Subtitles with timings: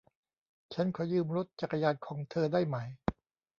[0.73, 2.77] ฉันขอยืมรถจักรยานของเธอได้ไหม